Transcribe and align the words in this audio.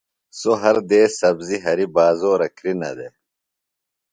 سوۡ 0.39 0.57
ہر 0.61 0.77
دیس 0.89 1.11
سبزیۡ 1.21 1.63
ہریۡ 1.65 1.91
بازورہ 1.95 2.47
کِرنہ 2.57 2.91
دےۡ۔ 2.97 3.13